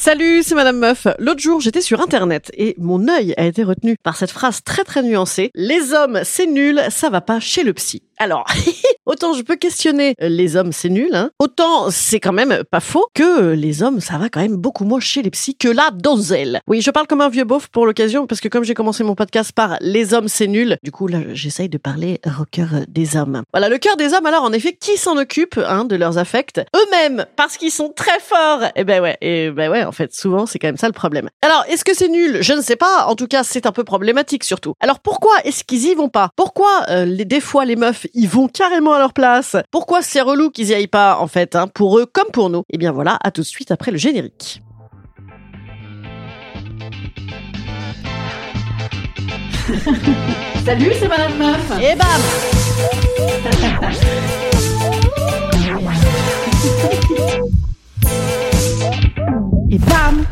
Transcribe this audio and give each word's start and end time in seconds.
Salut, 0.00 0.44
c'est 0.44 0.54
Madame 0.54 0.78
Meuf. 0.78 1.08
L'autre 1.18 1.40
jour, 1.40 1.60
j'étais 1.60 1.80
sur 1.80 2.00
Internet 2.00 2.52
et 2.56 2.76
mon 2.78 3.08
œil 3.08 3.34
a 3.36 3.44
été 3.44 3.64
retenu 3.64 3.96
par 4.00 4.16
cette 4.16 4.30
phrase 4.30 4.62
très 4.62 4.84
très 4.84 5.02
nuancée. 5.02 5.50
Les 5.56 5.92
hommes, 5.92 6.20
c'est 6.22 6.46
nul, 6.46 6.80
ça 6.88 7.10
va 7.10 7.20
pas 7.20 7.40
chez 7.40 7.64
le 7.64 7.74
psy. 7.74 8.04
Alors, 8.18 8.44
autant 9.06 9.32
je 9.32 9.42
peux 9.42 9.56
questionner 9.56 10.14
euh, 10.20 10.28
les 10.28 10.56
hommes, 10.56 10.72
c'est 10.72 10.88
nul, 10.88 11.10
hein, 11.14 11.30
autant 11.38 11.90
c'est 11.90 12.20
quand 12.20 12.32
même 12.32 12.64
pas 12.70 12.80
faux 12.80 13.06
que 13.14 13.52
les 13.52 13.82
hommes, 13.82 14.00
ça 14.00 14.18
va 14.18 14.28
quand 14.28 14.40
même 14.40 14.56
beaucoup 14.56 14.84
moins 14.84 15.00
chez 15.00 15.22
les 15.22 15.30
psys 15.30 15.56
que 15.56 15.68
la 15.68 15.90
donzelle. 15.92 16.60
Oui, 16.66 16.80
je 16.80 16.90
parle 16.90 17.06
comme 17.06 17.20
un 17.20 17.28
vieux 17.28 17.44
beauf 17.44 17.68
pour 17.68 17.86
l'occasion 17.86 18.26
parce 18.26 18.40
que 18.40 18.48
comme 18.48 18.64
j'ai 18.64 18.74
commencé 18.74 19.04
mon 19.04 19.14
podcast 19.14 19.52
par 19.52 19.76
les 19.80 20.14
hommes, 20.14 20.28
c'est 20.28 20.48
nul, 20.48 20.76
du 20.82 20.90
coup 20.90 21.06
là, 21.06 21.18
j'essaye 21.32 21.68
de 21.68 21.78
parler 21.78 22.20
au 22.40 22.44
cœur 22.44 22.68
des 22.88 23.16
hommes. 23.16 23.42
Voilà, 23.52 23.68
le 23.68 23.78
cœur 23.78 23.96
des 23.96 24.12
hommes, 24.14 24.26
alors 24.26 24.42
en 24.42 24.52
effet, 24.52 24.72
qui 24.72 24.96
s'en 24.96 25.16
occupe 25.16 25.58
hein, 25.58 25.84
de 25.84 25.96
leurs 25.96 26.18
affects? 26.18 26.60
Eux-mêmes, 26.74 27.26
parce 27.36 27.56
qu'ils 27.56 27.70
sont 27.70 27.92
très 27.94 28.18
forts. 28.20 28.64
Et 28.74 28.84
ben 28.84 29.00
ouais, 29.00 29.16
et 29.20 29.50
ben 29.50 29.70
ouais, 29.70 29.84
en 29.84 29.92
fait, 29.92 30.12
souvent 30.14 30.46
c'est 30.46 30.58
quand 30.58 30.68
même 30.68 30.76
ça 30.76 30.88
le 30.88 30.92
problème. 30.92 31.28
Alors, 31.42 31.64
est-ce 31.68 31.84
que 31.84 31.94
c'est 31.94 32.08
nul? 32.08 32.38
Je 32.40 32.52
ne 32.52 32.60
sais 32.60 32.76
pas. 32.76 33.06
En 33.06 33.14
tout 33.14 33.26
cas, 33.26 33.44
c'est 33.44 33.66
un 33.66 33.72
peu 33.72 33.84
problématique 33.84 34.44
surtout. 34.44 34.74
Alors 34.80 35.00
pourquoi 35.00 35.32
est-ce 35.44 35.64
qu'ils 35.64 35.86
y 35.86 35.94
vont 35.94 36.08
pas? 36.08 36.30
Pourquoi 36.36 36.68
euh, 36.88 37.04
les, 37.04 37.24
des 37.24 37.40
fois 37.40 37.64
les 37.64 37.76
meufs 37.76 38.06
ils 38.14 38.28
vont 38.28 38.48
carrément 38.48 38.92
à 38.92 38.98
leur 38.98 39.12
place. 39.12 39.56
Pourquoi 39.70 40.02
c'est 40.02 40.20
relou 40.20 40.50
qu'ils 40.50 40.68
y 40.68 40.74
aillent 40.74 40.86
pas, 40.86 41.18
en 41.18 41.26
fait, 41.26 41.56
hein, 41.56 41.68
pour 41.68 41.98
eux 41.98 42.06
comme 42.06 42.30
pour 42.32 42.50
nous? 42.50 42.62
Eh 42.70 42.78
bien 42.78 42.92
voilà, 42.92 43.18
à 43.22 43.30
tout 43.30 43.42
de 43.42 43.46
suite 43.46 43.70
après 43.70 43.90
le 43.90 43.98
générique. 43.98 44.62
Salut, 50.64 50.92
c'est 50.98 51.08
Madame 51.08 51.36
Meuf. 51.38 51.72
Et 51.80 51.94
bam 51.94 52.06
Et 59.70 59.78
bam 59.78 60.24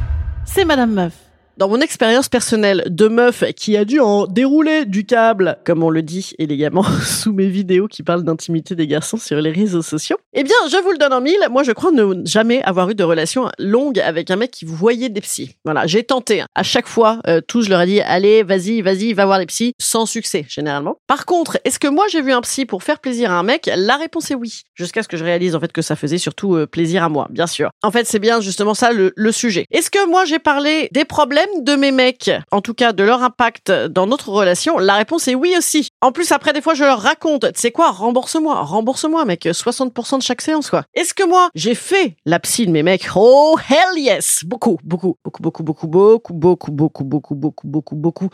C'est 0.44 0.64
Madame 0.64 0.92
Meuf. 0.92 1.25
Dans 1.56 1.70
mon 1.70 1.80
expérience 1.80 2.28
personnelle 2.28 2.84
de 2.90 3.08
meuf 3.08 3.42
qui 3.54 3.78
a 3.78 3.86
dû 3.86 3.98
en 3.98 4.26
dérouler 4.26 4.84
du 4.84 5.06
câble, 5.06 5.56
comme 5.64 5.82
on 5.82 5.88
le 5.88 6.02
dit 6.02 6.34
élégamment 6.38 6.82
sous 7.02 7.32
mes 7.32 7.48
vidéos 7.48 7.88
qui 7.88 8.02
parlent 8.02 8.24
d'intimité 8.24 8.74
des 8.74 8.86
garçons 8.86 9.16
sur 9.16 9.40
les 9.40 9.52
réseaux 9.52 9.80
sociaux, 9.80 10.18
eh 10.38 10.44
bien, 10.44 10.54
je 10.70 10.76
vous 10.76 10.92
le 10.92 10.98
donne 10.98 11.14
en 11.14 11.22
mille. 11.22 11.38
Moi, 11.50 11.62
je 11.62 11.72
crois 11.72 11.90
ne 11.92 12.20
jamais 12.26 12.62
avoir 12.62 12.90
eu 12.90 12.94
de 12.94 13.02
relation 13.02 13.48
longue 13.58 13.98
avec 13.98 14.30
un 14.30 14.36
mec 14.36 14.50
qui 14.50 14.66
vous 14.66 14.76
voyait 14.76 15.08
des 15.08 15.22
psys. 15.22 15.56
Voilà, 15.64 15.86
j'ai 15.86 16.04
tenté. 16.04 16.42
Hein. 16.42 16.46
À 16.54 16.62
chaque 16.62 16.86
fois, 16.86 17.20
euh, 17.26 17.40
tous, 17.40 17.62
je 17.62 17.70
leur 17.70 17.80
ai 17.80 17.86
dit, 17.86 18.02
allez, 18.02 18.42
vas-y, 18.42 18.82
vas-y, 18.82 19.14
va 19.14 19.24
voir 19.24 19.38
les 19.38 19.46
psys, 19.46 19.72
sans 19.80 20.04
succès, 20.04 20.44
généralement. 20.46 20.96
Par 21.06 21.24
contre, 21.24 21.56
est-ce 21.64 21.78
que 21.78 21.88
moi, 21.88 22.04
j'ai 22.10 22.20
vu 22.20 22.32
un 22.32 22.42
psy 22.42 22.66
pour 22.66 22.82
faire 22.82 22.98
plaisir 22.98 23.30
à 23.30 23.38
un 23.38 23.44
mec? 23.44 23.70
La 23.76 23.96
réponse 23.96 24.30
est 24.30 24.34
oui. 24.34 24.60
Jusqu'à 24.74 25.02
ce 25.02 25.08
que 25.08 25.16
je 25.16 25.24
réalise, 25.24 25.56
en 25.56 25.60
fait, 25.60 25.72
que 25.72 25.80
ça 25.80 25.96
faisait 25.96 26.18
surtout 26.18 26.54
euh, 26.54 26.66
plaisir 26.66 27.02
à 27.02 27.08
moi, 27.08 27.28
bien 27.30 27.46
sûr. 27.46 27.70
En 27.82 27.90
fait, 27.90 28.06
c'est 28.06 28.18
bien 28.18 28.42
justement 28.42 28.74
ça 28.74 28.92
le, 28.92 29.14
le 29.16 29.32
sujet. 29.32 29.64
Est-ce 29.70 29.90
que 29.90 30.06
moi, 30.06 30.26
j'ai 30.26 30.38
parlé 30.38 30.90
des 30.92 31.06
problèmes 31.06 31.48
de 31.62 31.76
mes 31.76 31.92
mecs, 31.92 32.30
en 32.50 32.60
tout 32.60 32.74
cas 32.74 32.92
de 32.92 33.02
leur 33.02 33.22
impact 33.22 33.72
dans 33.72 34.06
notre 34.06 34.28
relation 34.28 34.76
La 34.76 34.96
réponse 34.96 35.28
est 35.28 35.34
oui 35.34 35.54
aussi. 35.56 35.88
En 36.02 36.12
plus, 36.12 36.30
après, 36.30 36.52
des 36.52 36.60
fois, 36.60 36.74
je 36.74 36.84
leur 36.84 37.00
raconte, 37.00 37.50
tu 37.54 37.58
sais 37.58 37.70
quoi, 37.70 37.90
rembourse-moi, 37.90 38.60
rembourse-moi, 38.60 39.24
mec, 39.24 39.46
60% 39.46 40.18
de 40.18 40.25
chaque 40.26 40.42
séance, 40.42 40.70
quoi. 40.70 40.84
Est-ce 40.94 41.14
que 41.14 41.24
moi, 41.24 41.50
j'ai 41.54 41.76
fait 41.76 42.16
la 42.24 42.40
psy 42.40 42.66
de 42.66 42.72
mes 42.72 42.82
mecs 42.82 43.06
Oh, 43.14 43.56
hell 43.68 43.96
yes 43.96 44.42
Beaucoup, 44.44 44.76
beaucoup, 44.82 45.16
beaucoup, 45.24 45.42
beaucoup, 45.42 45.62
beaucoup, 45.62 46.32
beaucoup, 46.34 46.34
beaucoup, 46.34 46.72
beaucoup, 46.72 47.04
beaucoup, 47.04 47.34
beaucoup, 47.34 47.66
beaucoup, 47.66 47.96
beaucoup 47.96 48.28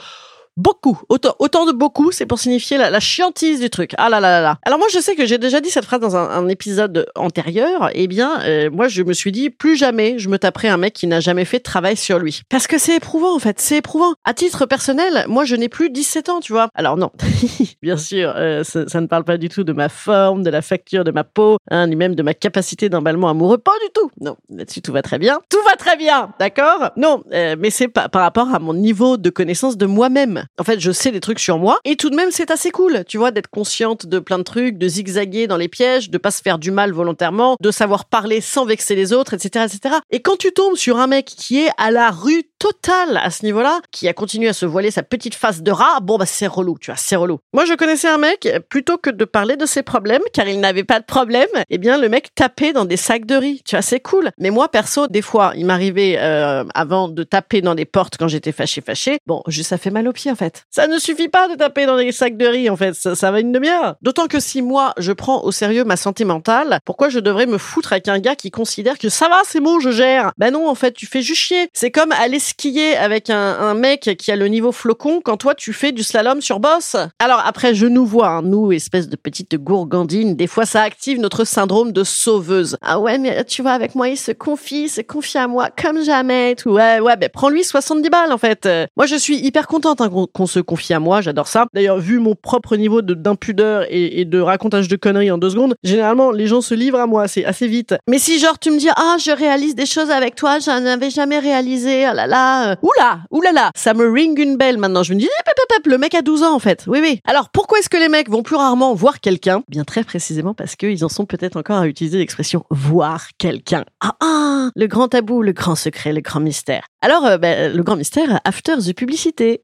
beaucoup. 0.57 1.01
Autant, 1.09 1.67
de 1.67 1.73
beaucoup, 1.73 2.13
c'est 2.13 2.27
pour 2.27 2.39
signifier 2.39 2.79
la, 2.79 3.01
chiantise 3.01 3.61
du 3.61 3.71
truc. 3.71 3.93
Ah 3.99 4.09
là 4.09 4.21
là 4.21 4.31
là 4.31 4.41
là. 4.41 4.59
Alors 4.65 4.79
moi, 4.79 4.89
je 4.93 4.99
sais 4.99 5.15
que 5.15 5.27
j'ai 5.27 5.39
déjà 5.39 5.61
dit 5.61 5.71
cette 5.71 5.85
phrase 5.85 6.01
dans 6.01 6.17
un, 6.17 6.29
un 6.29 6.49
épisode 6.49 7.07
antérieur. 7.17 7.91
Eh 7.95 8.07
bien, 8.07 8.41
euh, 8.43 8.71
moi, 8.71 8.89
je 8.89 9.03
me 9.03 9.13
suis 9.13 9.33
dit, 9.33 9.51
plus 9.51 9.77
jamais 9.77 10.19
je 10.19 10.29
me 10.29 10.39
taperai 10.39 10.69
un 10.69 10.77
mec 10.77 10.93
qui 10.95 11.07
n'a 11.07 11.21
jamais 11.21 11.45
fait 11.45 11.59
de 11.59 11.63
travail 11.63 11.97
sur 11.97 12.19
lui. 12.19 12.43
Parce 12.49 12.67
que 12.67 12.79
c'est 12.79 12.97
éprouvant, 12.97 13.35
en 13.35 13.39
fait. 13.39 13.61
C'est 13.61 13.79
éprouvant. 13.79 14.15
À 14.25 14.35
titre 14.35 14.67
personnel, 14.67 15.25
moi, 15.29 15.45
je 15.45 15.57
n'ai 15.57 15.69
plus 15.69 15.91
17 15.91 16.29
ans, 16.29 16.41
tu 16.41 16.53
vois. 16.53 16.69
Alors 16.75 16.97
non, 16.97 17.11
bien 17.83 17.97
sûr, 17.97 18.33
euh, 18.37 18.65
ça, 18.65 19.01
ne 19.01 19.07
parle 19.07 19.25
pas 19.25 19.37
du 19.37 19.49
tout 19.49 19.65
de 19.65 19.73
ma 19.73 19.89
forme, 19.89 20.43
de 20.43 20.51
la 20.51 20.63
facture 20.63 21.05
de 21.05 21.11
ma 21.11 21.25
peau, 21.25 21.59
hein, 21.71 21.87
ni 21.87 21.97
même 21.97 22.15
de 22.15 22.23
ma 22.23 22.35
capacité 22.35 22.89
d'emballement 22.89 23.29
amoureux. 23.29 23.59
Pas 23.59 23.73
du 23.85 23.93
tout. 23.93 24.11
Non, 24.21 24.37
là-dessus, 24.51 24.83
tout 24.83 24.93
va 24.93 25.03
très 25.03 25.19
bien. 25.19 25.41
Tout 25.51 25.63
va 25.67 25.77
très 25.77 25.97
bien, 25.97 26.33
d'accord? 26.39 26.91
Non, 26.97 27.23
euh, 27.33 27.57
mais 27.59 27.71
c'est 27.71 27.89
par 27.89 28.11
rapport 28.13 28.55
à 28.55 28.59
mon 28.59 28.75
niveau 28.75 29.17
de 29.17 29.31
connaissance 29.31 29.77
de 29.77 29.87
moi-même. 29.87 30.42
En 30.59 30.65
fait, 30.65 30.81
je 30.81 30.93
sais 30.93 31.11
des 31.11 31.21
trucs 31.21 31.41
sur 31.41 31.59
moi 31.59 31.79
et 31.85 31.97
tout 31.97 32.11
de 32.11 32.17
même, 32.17 32.31
c'est 32.31 32.51
assez 32.51 32.71
cool, 32.71 33.05
tu 33.07 33.19
vois, 33.19 33.31
d'être 33.31 33.49
consciente 33.49 34.07
de 34.07 34.19
plein 34.19 34.39
de 34.39 34.43
trucs, 34.43 34.79
de 34.79 34.89
zigzaguer 34.89 35.47
dans 35.47 35.57
les 35.57 35.69
pièges, 35.69 36.11
de 36.11 36.19
pas 36.19 36.31
se 36.31 36.43
faire 36.43 36.59
du 36.59 36.71
mal 36.71 36.93
volontairement, 36.93 37.57
de 37.61 37.71
savoir 37.71 38.05
parler 38.05 38.41
sans 38.41 38.65
vexer 38.65 38.95
les 38.95 39.13
autres, 39.13 39.35
etc., 39.35 39.67
etc. 39.67 39.97
Et 40.11 40.21
quand 40.21 40.37
tu 40.37 40.53
tombes 40.53 40.77
sur 40.77 40.99
un 40.99 41.07
mec 41.07 41.27
qui 41.27 41.61
est 41.61 41.71
à 41.79 41.91
la 41.91 42.11
rue 42.11 42.45
totale 42.63 43.17
à 43.17 43.31
ce 43.31 43.45
niveau-là, 43.45 43.81
qui 43.91 44.07
a 44.07 44.13
continué 44.13 44.49
à 44.49 44.53
se 44.53 44.65
voiler 44.65 44.93
sa 44.93 45.03
petite 45.03 45.35
face 45.35 45.63
de 45.63 45.73
rat, 45.73 45.99
bon 46.01 46.17
bah 46.17 46.27
c'est 46.27 46.47
relou, 46.47 46.79
tu 46.81 46.93
vois, 46.93 46.97
c'est 46.97 47.17
relou. 47.17 47.41
Moi, 47.53 47.65
je 47.65 47.75
connaissais 47.75 48.07
un 48.07 48.19
mec, 48.19 48.49
plutôt 48.69 48.99
que 48.99 49.11
de 49.11 49.25
parler 49.25 49.57
de 49.57 49.67
ses 49.67 49.83
problèmes, 49.83 50.23
car 50.33 50.47
il 50.47 50.61
n'avait 50.61 50.85
pas 50.85 51.01
de 51.01 51.05
problème, 51.05 51.49
eh 51.71 51.79
bien 51.79 51.99
le 51.99 52.09
mec 52.09 52.33
tapait 52.37 52.73
dans 52.73 52.85
des 52.85 52.97
sacs 52.97 53.27
de 53.27 53.35
riz, 53.35 53.63
tu 53.67 53.75
vois, 53.75 53.83
c'est 53.83 53.99
cool. 53.99 54.31
Mais 54.39 54.51
moi, 54.51 54.69
perso, 54.69 55.09
des 55.09 55.23
fois, 55.23 55.55
il 55.57 55.67
m'arrivait 55.67 56.19
euh, 56.21 56.63
avant 56.73 57.09
de 57.09 57.25
taper 57.25 57.63
dans 57.63 57.75
des 57.75 57.85
portes 57.85 58.17
quand 58.17 58.29
j'étais 58.29 58.53
fâché, 58.53 58.81
fâché. 58.81 59.19
Bon, 59.27 59.43
juste 59.49 59.71
ça 59.71 59.79
fait 59.79 59.91
mal 59.91 60.07
aux 60.07 60.13
pieds 60.13 60.31
en 60.31 60.37
fait. 60.37 60.63
Ça 60.71 60.87
ne 60.87 60.99
suffit 60.99 61.29
pas 61.29 61.49
de 61.49 61.57
taper 61.57 61.87
dans 61.87 61.97
des 61.97 62.13
sacs 62.13 62.37
de 62.37 62.47
riz 62.47 62.71
en 62.71 62.77
fait, 62.77 62.95
ça, 62.95 63.17
ça 63.17 63.33
va 63.33 63.41
une 63.41 63.51
demi-heure. 63.51 63.97
D'autant 64.03 64.29
que 64.29 64.39
si 64.39 64.63
moi, 64.63 64.93
je 64.99 65.11
prends 65.11 65.43
au 65.43 65.51
sérieux 65.51 65.83
ma 65.83 65.97
santé 65.97 66.25
mentale, 66.25 66.79
pourquoi 66.85 67.09
je 67.09 67.19
devrais 67.19 67.47
me 67.47 67.59
foutre 67.59 67.93
avec 67.93 68.07
un 68.07 68.21
gars 68.21 68.37
qui 68.37 68.53
considère 68.53 68.99
que 68.99 69.09
ça 69.09 69.29
va, 69.29 69.41
c'est 69.45 69.61
bon, 69.61 69.81
je 69.81 69.91
gère 69.91 70.31
Ben 70.39 70.53
non, 70.53 70.69
en 70.69 70.77
fait, 70.77 70.93
tu 70.93 71.07
fais 71.07 71.23
juste 71.23 71.41
chier. 71.41 71.69
C'est 71.73 71.91
comme 71.91 72.13
aller 72.13 72.39
skier 72.53 72.97
avec 72.97 73.31
un, 73.31 73.75
mec 73.75 74.17
qui 74.19 74.31
a 74.31 74.37
le 74.37 74.47
niveau 74.47 74.73
flocon 74.73 75.21
quand 75.25 75.39
toi 75.39 75.55
tu 75.55 75.73
fais 75.73 75.93
du 75.93 76.03
slalom 76.03 76.41
sur 76.41 76.61
boss. 76.61 76.97
Alors 77.19 77.43
après, 77.45 77.75
je 77.75 77.87
nous 77.87 78.05
vois, 78.05 78.29
hein, 78.29 78.43
nous, 78.43 78.73
espèce 78.73 79.09
de 79.09 79.17
petite 79.17 79.57
gourgandine, 79.57 80.37
des 80.37 80.47
fois 80.47 80.67
ça 80.67 80.83
active 80.83 81.19
notre 81.19 81.45
syndrome 81.45 81.93
de 81.93 82.05
sauveuse. 82.05 82.77
Ah 82.83 83.01
ouais, 83.01 83.19
mais 83.19 83.45
tu 83.45 83.63
vois, 83.63 83.73
avec 83.73 83.95
moi, 83.95 84.09
il 84.09 84.19
se 84.19 84.33
confie, 84.33 84.85
il 84.85 84.89
se 84.89 85.01
confie 85.01 85.39
à 85.39 85.49
moi 85.49 85.71
comme 85.71 86.03
jamais, 86.05 86.55
tout. 86.55 86.71
Ouais, 86.71 87.01
ouais, 87.01 87.17
ben 87.17 87.31
prends-lui 87.33 87.65
70 87.65 88.11
balles 88.11 88.33
en 88.33 88.39
fait. 88.39 88.69
Moi, 88.97 89.07
je 89.07 89.17
suis 89.17 89.39
hyper 89.39 89.67
contente 89.67 90.01
hein, 90.01 90.11
qu'on 90.11 90.27
qu 90.27 90.47
se 90.47 90.61
confie 90.61 90.93
à 90.93 91.01
moi, 91.01 91.23
j'adore 91.23 91.49
ça. 91.49 91.67
D'ailleurs, 91.73 91.99
vu 91.99 92.19
mon 92.19 92.35
propre 92.35 92.77
niveau 92.77 93.01
d'impudeur 93.01 93.87
et, 93.89 94.25
de 94.25 94.41
racontage 94.41 94.89
de 94.89 94.97
conneries 94.97 95.31
en 95.31 95.39
deux 95.39 95.51
secondes, 95.51 95.75
généralement, 95.83 96.31
les 96.31 96.47
gens 96.47 96.61
se 96.61 96.75
livrent 96.75 97.01
à 97.01 97.07
moi 97.07 97.23
assez, 97.23 97.45
assez 97.45 97.67
vite. 97.67 97.95
Mais 98.09 98.19
si 98.19 98.39
genre 98.39 98.59
tu 98.59 98.71
me 98.71 98.79
dis, 98.79 98.89
ah, 98.95 99.17
je 99.19 99.31
réalise 99.31 99.75
des 99.75 99.87
choses 99.87 100.11
avec 100.11 100.35
toi, 100.35 100.59
j'en 100.59 100.85
avais 100.85 101.11
jamais 101.11 101.39
réalisé, 101.39 102.07
oh 102.11 102.15
là 102.15 102.27
là, 102.27 102.42
oula, 102.83 103.21
oulala, 103.31 103.71
ça 103.75 103.95
me 103.95 104.11
ring 104.11 104.39
une 104.39 104.57
belle 104.57 104.79
maintenant. 104.79 105.03
Je 105.03 105.15
me 105.15 105.19
dis, 105.19 105.27
eh, 105.27 105.43
pep, 105.45 105.55
pep, 105.69 105.87
le 105.87 105.99
mec 105.99 106.15
a 106.15 106.23
12 106.23 106.43
ans 106.43 106.55
en 106.55 106.59
fait. 106.59 106.85
Oui, 106.87 107.01
oui. 107.03 107.21
Alors 107.27 107.51
pourquoi 107.51 107.79
est-ce 107.79 107.89
que 107.89 107.97
les 107.97 108.09
mecs 108.09 108.29
vont 108.31 108.43
plus 108.43 108.57
rarement 108.57 108.95
voir 108.95 109.21
quelqu'un 109.21 109.63
Bien 109.69 109.85
très 109.85 110.05
précisément 110.05 110.55
parce 110.55 110.77
qu'ils 110.77 111.05
en 111.05 111.09
sont 111.09 111.27
peut-être 111.27 111.57
encore 111.57 111.79
à 111.79 111.87
utiliser 111.87 112.19
l'expression 112.19 112.65
voir 112.71 113.29
quelqu'un. 113.39 113.85
Ah, 114.01 114.17
ah, 114.21 114.71
le 114.75 114.87
grand 114.87 115.09
tabou, 115.09 115.43
le 115.43 115.53
grand 115.53 115.75
secret, 115.75 116.13
le 116.13 116.21
grand 116.21 116.41
mystère. 116.41 116.85
Alors, 117.01 117.27
euh, 117.27 117.39
ben, 117.39 117.75
le 117.75 117.83
grand 117.83 117.97
mystère, 117.97 118.41
after 118.45 118.77
the 118.79 118.95
publicité. 118.95 119.63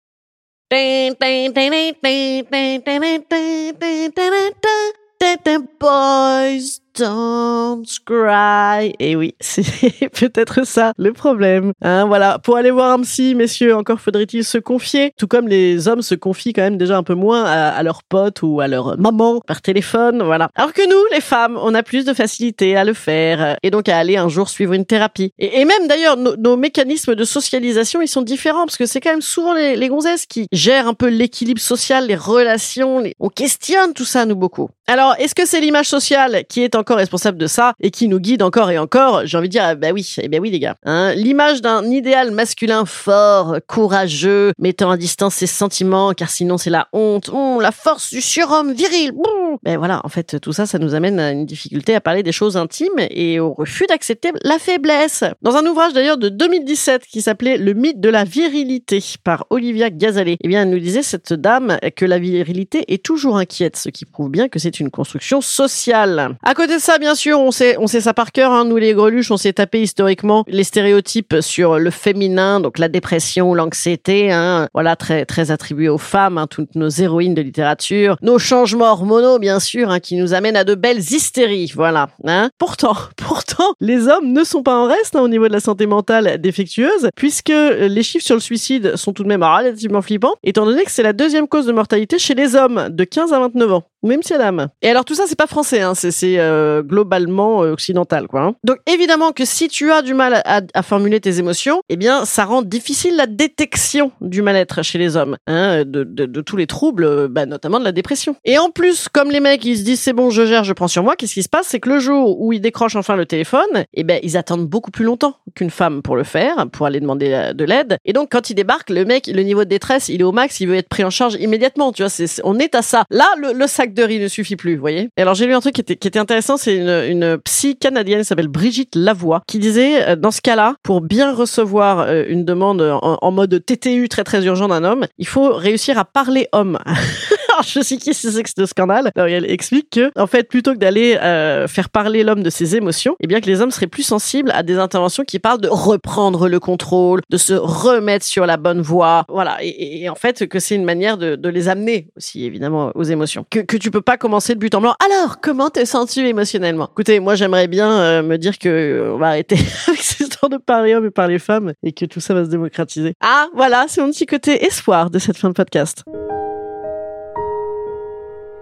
Don't 6.99 7.85
cry. 8.05 8.93
Et 8.99 9.15
oui, 9.15 9.35
c'est 9.41 10.09
peut-être 10.11 10.67
ça 10.67 10.93
le 10.99 11.13
problème. 11.13 11.73
Hein, 11.81 12.07
voilà, 12.07 12.41
pour 12.41 12.57
aller 12.57 12.73
voir 12.73 12.93
un 12.93 13.03
psy, 13.03 13.37
messieurs, 13.37 13.77
encore 13.77 14.01
faudrait-il 14.01 14.45
se 14.45 14.59
confier. 14.59 15.13
Tout 15.17 15.29
comme 15.29 15.47
les 15.47 15.87
hommes 15.87 16.03
se 16.03 16.17
confient 16.17 16.53
quand 16.53 16.63
même 16.63 16.77
déjà 16.77 16.97
un 16.97 17.05
peu 17.05 17.15
moins 17.15 17.45
à, 17.45 17.81
leurs 17.85 18.03
potes 18.03 18.43
ou 18.43 18.61
à 18.61 18.67
leur 18.67 18.99
maman 18.99 19.41
par 19.47 19.63
téléphone, 19.63 20.23
voilà. 20.25 20.49
Alors 20.57 20.73
que 20.73 20.89
nous, 20.89 21.05
les 21.13 21.21
femmes, 21.21 21.57
on 21.63 21.73
a 21.75 21.85
plus 21.85 22.05
de 22.05 22.13
facilité 22.13 22.77
à 22.77 22.85
le 22.85 22.95
faire 22.95 23.57
et 23.63 23.71
donc 23.71 23.89
à 23.89 23.97
aller 23.97 24.17
un 24.17 24.29
jour 24.29 24.49
suivre 24.49 24.73
une 24.73 24.85
thérapie. 24.85 25.33
Et, 25.39 25.65
même 25.65 25.87
d'ailleurs, 25.87 26.17
nos, 26.17 26.57
mécanismes 26.57 27.15
de 27.15 27.25
socialisation, 27.25 28.03
ils 28.03 28.09
sont 28.09 28.23
différents 28.23 28.67
parce 28.67 28.77
que 28.77 28.87
c'est 28.87 29.01
quand 29.01 29.11
même 29.11 29.23
souvent 29.23 29.55
les, 29.55 29.89
gonzesses 29.89 30.27
qui 30.27 30.49
gèrent 30.51 30.89
un 30.89 30.95
peu 30.95 31.07
l'équilibre 31.07 31.61
social, 31.61 32.09
les 32.09 32.17
relations. 32.17 33.05
On 33.21 33.29
questionne 33.29 33.93
tout 33.95 34.05
ça, 34.05 34.27
nous, 34.27 34.35
beaucoup. 34.35 34.71
Alors, 34.91 35.15
est-ce 35.19 35.35
que 35.35 35.47
c'est 35.47 35.61
l'image 35.61 35.87
sociale 35.87 36.45
qui 36.49 36.63
est 36.63 36.75
encore 36.75 36.88
responsable 36.95 37.39
de 37.39 37.47
ça 37.47 37.73
et 37.81 37.91
qui 37.91 38.09
nous 38.09 38.21
guide 38.21 38.43
encore 38.43 38.71
et 38.71 38.79
encore 38.79 39.23
J'ai 39.25 39.39
envie 39.39 39.49
de 39.49 39.53
dire, 39.53 39.77
bah 39.77 39.89
oui, 39.93 40.15
eh 40.21 40.29
ben 40.29 40.41
oui 40.41 40.51
les 40.51 40.59
gars. 40.59 40.77
Hein 40.85 41.15
l'image 41.15 41.63
d'un 41.63 41.85
idéal 41.85 42.31
masculin 42.31 42.85
fort, 42.85 43.57
courageux, 43.67 44.53
mettant 44.59 44.91
à 44.91 44.97
distance 44.97 45.35
ses 45.35 45.47
sentiments, 45.47 46.13
car 46.13 46.31
sinon 46.31 46.59
c'est 46.59 46.71
la 46.71 46.89
honte, 46.93 47.31
oh, 47.33 47.61
la 47.61 47.73
force 47.73 48.11
du 48.11 48.21
surhomme 48.21 48.73
viril. 48.73 49.13
Bon. 49.13 49.59
Ben 49.63 49.79
voilà, 49.79 50.01
en 50.05 50.09
fait, 50.09 50.41
tout 50.41 50.53
ça, 50.53 50.67
ça 50.67 50.79
nous 50.79 50.95
amène 50.95 51.19
à 51.19 51.33
une 51.33 51.47
difficulté 51.47 51.95
à 51.95 52.01
parler 52.01 52.23
des 52.23 52.33
choses 52.33 52.57
intimes 52.57 52.99
et 53.11 53.41
au 53.41 53.53
refus 53.53 53.87
d'accepter 53.87 54.33
la 54.43 54.59
faiblesse. 54.59 55.25
Dans 55.43 55.57
un 55.57 55.67
ouvrage 55.67 55.93
d'ailleurs 55.93 56.19
de 56.19 56.29
2017 56.29 57.07
qui 57.07 57.23
s'appelait 57.23 57.57
Le 57.57 57.75
mythe 57.75 58.01
de 58.01 58.09
la 58.09 58.25
virilité 58.25 59.03
par 59.25 59.47
Olivia 59.51 59.91
Gazalet, 59.91 60.37
eh 60.41 60.49
bien, 60.49 60.63
elle 60.63 60.71
nous 60.71 60.79
disait 60.79 61.03
cette 61.03 61.33
dame 61.33 61.79
que 61.97 62.05
la 62.05 62.19
virilité 62.19 62.85
est 62.93 63.03
toujours 63.03 63.39
inquiète, 63.39 63.77
ce 63.77 63.89
qui 63.89 64.05
prouve 64.05 64.31
bien 64.31 64.49
que 64.49 64.59
c'est 64.59 64.81
une 64.81 64.91
construction 64.91 65.41
sociale. 65.41 66.37
À 66.43 66.55
côté 66.55 66.78
ça, 66.79 66.99
bien 66.99 67.15
sûr, 67.15 67.41
on 67.41 67.51
sait, 67.51 67.77
on 67.79 67.87
sait 67.87 68.01
ça 68.01 68.15
par 68.15 68.33
cœur. 68.33 68.53
Hein, 68.53 68.65
nous, 68.65 68.77
les 68.77 68.95
greluches, 68.95 69.31
on 69.31 69.37
s'est 69.37 69.53
tapé 69.53 69.83
historiquement 69.83 70.45
les 70.49 70.65
stéréotypes 70.65 71.37
sur 71.41 71.79
le 71.79 71.91
féminin, 71.91 72.61
donc 72.61 72.79
la 72.79 72.89
dépression, 72.89 73.55
l'anxiété, 73.55 74.33
hein, 74.33 74.69
voilà, 74.75 74.97
très 74.97 75.25
très 75.25 75.51
attribué 75.51 75.89
aux 75.89 75.99
femmes, 75.99 76.39
hein, 76.39 76.47
toutes 76.47 76.75
nos 76.75 76.89
héroïnes 76.89 77.35
de 77.35 77.43
littérature, 77.43 78.17
nos 78.23 78.39
changements 78.39 78.91
hormonaux, 78.91 79.39
bien 79.39 79.61
sûr, 79.61 79.91
hein, 79.91 80.01
qui 80.01 80.17
nous 80.17 80.35
amènent 80.35 80.57
à 80.57 80.65
de 80.65 80.75
belles 80.75 80.99
hystéries, 80.99 81.73
voilà. 81.75 82.09
Hein. 82.25 82.51
Pourtant, 82.59 82.97
pourtant, 83.17 83.75
les 83.81 84.09
hommes 84.09 84.33
ne 84.33 84.45
sont 84.45 84.63
pas 84.63 84.77
en 84.77 84.87
reste 84.87 85.17
hein, 85.17 85.21
au 85.21 85.29
niveau 85.29 85.49
de 85.49 85.53
la 85.53 85.61
santé 85.61 85.87
mentale 85.87 86.41
défectueuse, 86.41 87.11
puisque 87.17 87.49
les 87.51 88.03
chiffres 88.03 88.27
sur 88.27 88.37
le 88.37 88.41
suicide 88.41 88.97
sont 88.97 89.13
tout 89.13 89.23
de 89.23 89.29
même 89.29 89.43
relativement 89.43 90.03
flippants, 90.03 90.35
étant 90.43 90.65
donné 90.65 90.85
que 90.85 90.91
c'est 90.91 91.03
la 91.03 91.13
deuxième 91.13 91.49
cause 91.49 91.67
de 91.67 91.73
mortalité 91.73 92.19
chez 92.19 92.35
les 92.35 92.55
hommes 92.55 92.89
de 92.91 93.05
15 93.05 93.33
à 93.33 93.41
29 93.41 93.73
ans 93.73 93.85
même 94.03 94.23
si 94.23 94.33
elle 94.33 94.69
Et 94.83 94.89
alors 94.89 95.05
tout 95.05 95.15
ça 95.15 95.25
c'est 95.27 95.37
pas 95.39 95.47
français, 95.47 95.83
c'est 95.95 96.39
euh, 96.39 96.68
globalement 96.85 97.63
euh, 97.63 97.73
occidental 97.73 98.27
quoi. 98.27 98.43
Hein. 98.43 98.55
Donc 98.65 98.79
évidemment 98.87 99.33
que 99.33 99.45
si 99.45 99.69
tu 99.69 99.91
as 99.93 100.03
du 100.03 100.15
mal 100.15 100.43
à, 100.45 100.83
formuler 100.83 101.21
tes 101.21 101.39
émotions, 101.39 101.81
eh 101.89 101.97
bien 101.97 102.25
ça 102.25 102.45
rend 102.45 102.63
difficile 102.63 103.17
la 103.17 103.27
détection 103.27 104.13
du 104.21 104.43
mal-être 104.43 104.83
chez 104.83 104.99
les 104.99 105.17
hommes, 105.17 105.37
hein, 105.47 105.83
de, 105.85 106.41
tous 106.41 106.57
les 106.57 106.67
troubles, 106.67 107.05
euh, 107.05 107.29
bah, 107.29 107.47
notamment 107.47 107.79
de 107.79 107.85
la 107.85 107.93
dépression. 107.93 108.37
Et 108.45 108.59
en 108.59 108.71
plus, 108.71 109.09
comme 109.09 109.31
les 109.31 109.41
mecs 109.41 109.65
ils 109.65 109.79
se 109.79 109.83
disent 109.83 110.01
c'est 110.01 110.13
bon 110.13 110.31
je 110.31 110.47
gère, 110.47 110.65
je 110.65 110.73
prends 110.73 110.89
sur 110.89 111.03
moi, 111.03 111.17
qu'est-ce 111.17 111.35
qui 111.35 111.43
se 111.43 111.49
passe? 111.49 111.69
C'est 111.69 111.81
que 111.81 111.89
le 111.89 111.99
jour 111.99 112.41
où 112.41 112.53
ils 112.53 112.61
décrochent 112.61 112.97
enfin 112.97 113.17
le 113.17 113.27
téléphone, 113.27 113.85
eh 113.95 114.05
ben 114.05 114.21
ils 114.23 114.37
attendent 114.37 114.67
beaucoup 114.67 114.91
plus 114.91 115.05
longtemps 115.05 115.37
qu'une 115.55 115.71
femme 115.71 116.03
pour 116.03 116.17
le 116.17 116.25
faire, 116.25 116.67
pour 116.73 116.87
aller 116.87 117.01
demander 117.01 117.33
euh, 117.33 117.53
de 117.53 117.65
l'aide. 117.65 117.99
Et 118.05 118.13
donc 118.13 118.31
quand 118.31 118.51
ils 118.51 118.55
débarquent, 118.55 118.91
le 118.91 119.05
mec, 119.05 119.27
le 119.27 119.43
niveau 119.43 119.65
de 119.65 119.69
détresse, 119.69 120.09
il 120.09 120.21
est 120.21 120.25
au 120.25 120.33
max, 120.33 120.61
il 120.61 120.69
veut 120.69 120.77
être 120.77 120.89
pris 120.89 121.05
en 121.05 121.11
charge 121.11 121.35
immédiatement. 121.35 121.93
Tu 121.93 122.03
vois, 122.03 122.13
on 122.45 122.59
est 122.59 122.75
à 122.75 122.83
ça. 122.83 123.05
Là, 123.11 123.27
le, 123.39 123.53
le 123.53 123.67
sac 123.67 123.95
de 123.95 124.03
riz 124.03 124.19
ne 124.19 124.29
suffit 124.29 124.57
plus, 124.57 124.75
vous 124.75 124.81
voyez. 124.81 125.09
Et 125.17 125.23
alors 125.23 125.35
j'ai 125.35 125.47
lu 125.47 125.55
un 125.55 125.61
truc 125.61 125.75
qui 125.75 125.81
était, 125.81 125.97
qui 125.97 126.09
était 126.09 126.19
intéressant, 126.19 126.48
c'est 126.57 126.77
une, 126.77 127.39
psy 127.45 127.77
canadienne 127.77 128.21
qui 128.21 128.25
s'appelle 128.25 128.49
Brigitte 128.49 128.95
Lavoie, 128.95 129.43
qui 129.47 129.59
disait, 129.59 130.09
euh, 130.09 130.17
dans 130.17 130.31
ce 130.31 130.41
cas-là, 130.41 130.75
pour 130.83 131.01
bien 131.01 131.35
recevoir 131.35 132.01
euh, 132.01 132.25
une 132.29 132.45
demande 132.45 132.81
en, 132.81 133.19
en 133.21 133.31
mode 133.31 133.65
TTU 133.65 134.09
très 134.09 134.25
très 134.25 134.45
urgent 134.45 134.69
d'un 134.69 134.85
homme, 134.85 135.07
il 135.19 135.27
faut 135.27 135.53
réussir 135.55 135.99
à 135.99 136.05
parler 136.05 136.49
homme. 136.53 136.79
je 137.67 137.81
sais 137.81 137.97
qui 137.97 138.15
c'est 138.15 138.31
ce 138.31 138.67
scandale. 138.67 139.11
Elle 139.15 139.51
explique 139.51 139.91
que, 139.91 140.11
en 140.17 140.27
fait, 140.27 140.49
plutôt 140.49 140.73
que 140.73 140.79
d'aller 140.79 141.17
euh, 141.17 141.67
faire 141.69 141.89
parler 141.89 142.25
l'homme 142.25 142.43
de 142.43 142.51
ses 142.51 142.77
émotions, 142.77 143.17
eh 143.21 143.27
bien 143.27 143.41
que 143.41 143.47
les 143.47 143.61
hommes 143.61 143.71
seraient 143.71 143.87
plus 143.87 144.03
sensibles 144.03 144.51
à 144.53 144.63
des 144.63 144.79
interventions 144.79 145.25
qui 145.25 145.39
parlent 145.39 145.61
de 145.61 145.69
reprendre 145.69 146.49
le 146.49 146.61
contrôle, 146.61 147.21
de 147.31 147.37
se 147.37 147.55
remettre 147.55 148.25
sur 148.25 148.47
la 148.47 148.57
bonne 148.57 148.81
voie. 148.81 149.25
Voilà. 149.29 149.59
Et, 149.63 150.09
en 150.09 150.15
fait, 150.15 150.47
que 150.47 150.59
c'est 150.59 150.75
une 150.75 150.85
manière 150.85 151.19
de, 151.19 151.37
de, 151.37 151.49
les 151.49 151.69
amener 151.69 152.09
aussi, 152.17 152.45
évidemment, 152.45 152.93
aux 152.95 153.05
émotions. 153.05 153.47
Que, 153.51 153.61
que 153.61 153.77
tu 153.77 153.91
peux 153.91 154.01
pas 154.01 154.17
commencer 154.17 154.53
le 154.55 154.59
but 154.59 154.75
en 154.75 154.81
blanc. 154.81 154.95
Alors, 155.05 155.41
comment 155.41 155.71
te 155.71 155.85
sens-tu 155.85 156.27
émotionnellement? 156.27 156.89
Écoutez, 156.91 157.21
moi, 157.21 157.35
j'aimerais 157.35 157.69
bien 157.69 157.91
euh, 157.91 158.23
me 158.23 158.37
dire 158.37 158.59
que 158.59 158.69
euh, 158.69 159.15
on 159.15 159.19
va 159.19 159.29
arrêter 159.29 159.57
avec 159.89 160.01
ces 160.01 160.25
histoires 160.25 160.51
de 160.51 160.57
parler 160.57 160.95
hommes 160.95 161.07
et 161.07 161.11
parler 161.11 161.39
femmes 161.39 161.73
et 161.83 161.93
que 161.93 162.05
tout 162.05 162.21
ça 162.21 162.35
va 162.35 162.45
se 162.45 162.51
démocratiser. 162.51 163.15
Ah, 163.21 163.49
voilà, 163.55 163.87
c'est 163.89 164.01
mon 164.01 164.11
petit 164.11 164.27
côté 164.27 164.65
espoir 164.65 165.11
de 165.11 165.19
cette 165.19 165.37
fin 165.37 165.49
de 165.49 165.55
podcast. 165.55 166.05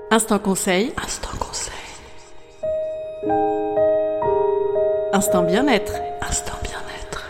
Instant 0.09 0.39
conseil. 0.39 0.93
Instant 1.03 1.37
conseil. 1.41 1.75
Instant 5.13 5.43
bien-être. 5.43 5.95
Instant 6.23 6.53
bien-être. 6.63 7.25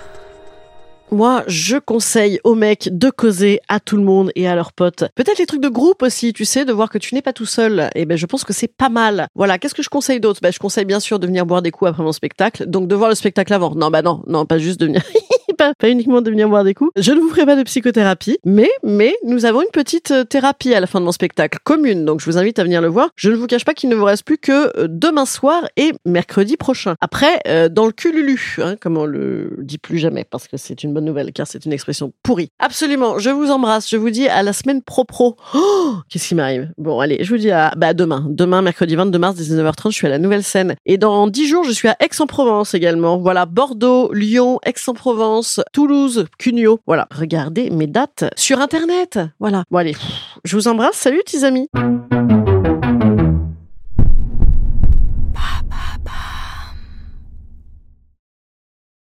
Moi, 1.11 1.43
je 1.47 1.79
conseille 1.79 2.39
aux 2.45 2.55
mecs 2.55 2.91
de 2.93 3.09
causer 3.09 3.61
à 3.69 3.81
tout 3.81 3.97
le 3.97 4.03
monde 4.03 4.31
et 4.35 4.47
à 4.47 4.55
leurs 4.55 4.75
potes. 4.75 5.05
Peut-être 5.15 5.39
les 5.39 5.47
trucs 5.47 5.63
de 5.63 5.71
groupe 5.71 6.03
aussi, 6.03 6.35
tu 6.35 6.45
sais, 6.45 6.67
de 6.67 6.73
voir 6.75 6.91
que 6.91 6.99
tu 6.99 7.15
n'es 7.15 7.23
pas 7.23 7.33
tout 7.33 7.47
seul. 7.47 7.89
Et 7.95 8.03
eh 8.03 8.05
ben, 8.05 8.19
je 8.19 8.27
pense 8.27 8.45
que 8.45 8.53
c'est 8.53 8.69
pas 8.69 8.91
mal. 8.91 9.29
Voilà. 9.35 9.59
Qu'est-ce 9.59 9.75
que 9.75 9.83
je 9.83 9.89
conseille 9.89 10.21
d'autre? 10.21 10.41
Ben, 10.43 10.53
je 10.53 10.59
conseille 10.59 10.85
bien 10.85 11.01
sûr 11.01 11.19
de 11.19 11.27
venir 11.27 11.47
boire 11.47 11.63
des 11.63 11.71
coups 11.71 11.89
après 11.89 12.03
mon 12.03 12.13
spectacle. 12.13 12.67
Donc, 12.67 12.89
de 12.89 12.95
voir 12.95 13.09
le 13.09 13.15
spectacle 13.15 13.55
avant. 13.55 13.75
Non, 13.75 13.89
bah 13.89 14.03
non, 14.03 14.23
non, 14.27 14.45
pas 14.45 14.59
juste 14.59 14.81
de 14.81 14.87
venir 14.87 15.03
pas, 15.57 15.73
uniquement 15.85 16.21
de 16.21 16.31
venir 16.31 16.49
boire 16.49 16.65
des 16.65 16.75
coups. 16.75 16.91
Je 16.97 17.13
ne 17.13 17.21
vous 17.21 17.29
ferai 17.29 17.47
pas 17.47 17.57
de 17.57 17.63
psychothérapie, 17.63 18.39
mais, 18.45 18.71
mais 18.83 19.15
nous 19.25 19.45
avons 19.45 19.63
une 19.63 19.71
petite 19.73 20.11
euh, 20.11 20.25
thérapie 20.25 20.75
à 20.75 20.81
la 20.81 20.87
fin 20.87 21.01
de 21.01 21.05
mon 21.05 21.13
spectacle 21.13 21.59
commune, 21.65 22.05
donc 22.05 22.21
je 22.21 22.27
vous 22.27 22.39
invite 22.39 22.59
à 22.59 22.65
venir 22.65 22.81
le 22.81 22.89
voir. 22.89 23.09
Je 23.17 23.31
ne 23.31 23.37
vous 23.37 23.47
cache 23.47 23.65
pas 23.65 23.75
qu'il 23.75 23.89
ne 23.89 23.95
vous 23.95 24.05
reste 24.05 24.25
plus 24.25 24.39
que 24.39 24.77
euh, 24.79 24.87
demain 24.89 25.27
soir 25.27 25.69
et 25.77 25.93
mercredi 26.05 26.57
prochain. 26.57 26.95
Après, 27.01 27.41
euh, 27.49 27.69
dans 27.69 27.87
le 27.87 27.93
cululu, 27.93 28.57
hein, 28.63 28.77
comme 28.81 28.97
on 28.97 29.05
le 29.05 29.57
dit 29.59 29.79
plus 29.79 29.99
jamais, 29.99 30.25
parce 30.25 30.49
que 30.49 30.57
c'est 30.57 30.83
une 30.83 30.93
bonne 30.93 31.05
nouvelle, 31.05 31.33
car 31.33 31.47
c'est 31.47 31.65
une 31.65 31.73
expression 31.73 32.13
pourrie. 32.23 32.51
Absolument, 32.59 33.19
je 33.19 33.31
vous 33.31 33.51
embrasse, 33.51 33.89
je 33.89 33.97
vous 33.97 34.11
dis 34.11 34.29
à 34.29 34.43
la 34.43 34.53
semaine 34.53 34.83
pro-pro. 34.83 35.37
Oh, 35.55 35.95
qu'est-ce 36.09 36.29
qui 36.29 36.35
m'arrive? 36.35 36.71
Bon, 36.79 37.01
allez, 37.01 37.25
je 37.25 37.31
vous 37.31 37.39
dis 37.39 37.51
à 37.51 37.73
bah, 37.77 37.95
demain. 37.95 38.27
Demain, 38.29 38.63
mercredi 38.63 38.97
22 38.97 39.19
mars, 39.19 39.37
19h30, 39.37 39.91
je 39.91 39.97
suis 39.97 40.07
à 40.07 40.11
la 40.11 40.19
nouvelle 40.19 40.43
scène. 40.43 40.75
Et 40.87 40.99
dans 40.99 41.27
10 41.27 41.49
jours, 41.49 41.65
je 41.65 41.73
suis 41.73 41.89
à 41.89 41.97
Aix-en-Provence 42.01 42.75
également. 42.75 43.19
Voilà, 43.19 43.47
Bordeaux, 43.47 44.13
Lyon, 44.13 44.59
Aix-en-Provence, 44.65 45.46
Toulouse, 45.73 46.27
Cugno. 46.39 46.81
Voilà, 46.87 47.07
regardez 47.11 47.71
mes 47.71 47.87
dates 47.87 48.25
sur 48.37 48.61
Internet. 48.61 49.19
Voilà. 49.39 49.65
Bon 49.71 49.79
allez, 49.79 49.97
je 50.45 50.57
vous 50.57 50.69
embrasse. 50.69 50.97
Salut, 50.97 51.23
petits 51.25 51.45
amis. 51.45 51.69